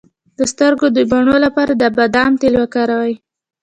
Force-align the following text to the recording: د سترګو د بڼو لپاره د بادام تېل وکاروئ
د 0.37 0.39
سترګو 0.51 0.87
د 0.95 0.97
بڼو 1.11 1.35
لپاره 1.45 1.73
د 1.75 1.83
بادام 1.97 2.31
تېل 2.41 2.53
وکاروئ 2.61 3.13